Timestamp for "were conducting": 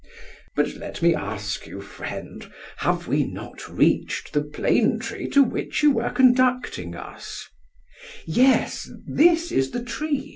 5.91-6.95